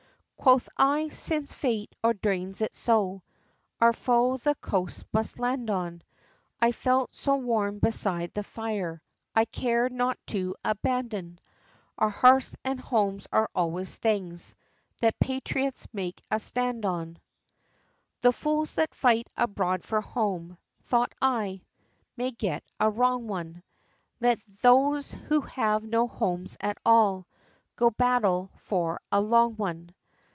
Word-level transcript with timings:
XI. 0.01 0.43
Quoth 0.43 0.69
I, 0.75 1.07
"Since 1.09 1.53
Fate 1.53 1.93
ordains 2.03 2.61
it 2.61 2.73
so, 2.75 3.21
Our 3.79 3.93
foe 3.93 4.37
the 4.37 4.55
coast 4.55 5.05
must 5.13 5.37
land 5.37 5.69
on"; 5.69 6.01
I 6.59 6.71
felt 6.71 7.13
so 7.15 7.35
warm 7.35 7.77
beside 7.77 8.33
the 8.33 8.41
fire 8.41 9.03
I 9.35 9.45
cared 9.45 9.93
not 9.93 10.17
to 10.29 10.55
abandon; 10.65 11.37
Our 11.99 12.09
hearths 12.09 12.55
and 12.63 12.79
homes 12.79 13.27
are 13.31 13.51
always 13.53 13.93
things 13.95 14.55
That 15.01 15.19
patriots 15.19 15.87
make 15.93 16.19
a 16.31 16.39
stand 16.39 16.85
on. 16.87 17.07
XII. 17.07 17.19
"The 18.21 18.33
fools 18.33 18.73
that 18.75 18.95
fight 18.95 19.27
abroad 19.37 19.83
for 19.83 20.01
home," 20.01 20.57
Thought 20.85 21.13
I, 21.21 21.61
"may 22.17 22.31
get 22.31 22.63
a 22.79 22.89
wrong 22.89 23.27
one; 23.27 23.61
Let 24.19 24.39
those 24.61 25.11
who 25.11 25.41
have 25.41 25.83
no 25.83 26.07
homes 26.07 26.57
at 26.59 26.77
all 26.83 27.27
Go 27.75 27.91
battle 27.91 28.49
for 28.57 28.99
a 29.11 29.21
long 29.21 29.55
one." 29.55 29.93